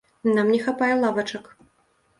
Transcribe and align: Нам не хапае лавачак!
Нам 0.37 0.47
не 0.53 0.57
хапае 0.65 0.91
лавачак! 1.05 1.57